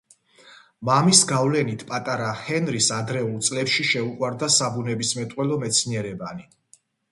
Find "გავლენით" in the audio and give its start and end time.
1.31-1.83